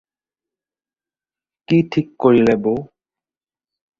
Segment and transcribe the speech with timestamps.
[1.71, 2.75] কি ঠিক কৰিলে বৌ?